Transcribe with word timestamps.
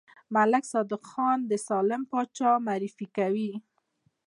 ملک 0.35 0.63
صادق 0.71 1.01
ځان 1.11 1.37
د 1.49 1.53
سالم 1.67 2.01
پاچا 2.11 2.51
معرفي 2.65 3.07
کوي. 3.17 3.51